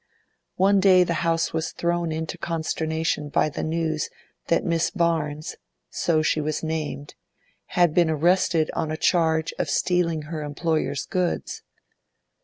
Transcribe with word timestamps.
One 0.55 0.79
day 0.79 1.03
the 1.03 1.13
house 1.21 1.53
was 1.53 1.73
thrown 1.73 2.11
into 2.11 2.35
consternation 2.39 3.29
by 3.29 3.49
the 3.49 3.61
news 3.61 4.09
that 4.47 4.65
Miss 4.65 4.89
Barnes—so 4.89 6.23
she 6.23 6.41
was 6.41 6.63
named—had 6.63 7.93
been 7.93 8.09
arrested 8.09 8.71
on 8.73 8.89
a 8.89 8.97
charge 8.97 9.53
of 9.59 9.69
stealing 9.69 10.23
her 10.23 10.41
employer's 10.41 11.05
goods. 11.05 11.61